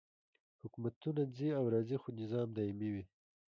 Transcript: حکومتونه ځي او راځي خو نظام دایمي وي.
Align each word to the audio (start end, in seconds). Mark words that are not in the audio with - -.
حکومتونه 0.61 1.21
ځي 1.35 1.49
او 1.57 1.63
راځي 1.73 1.97
خو 2.01 2.09
نظام 2.21 2.47
دایمي 2.55 2.89
وي. 2.93 3.03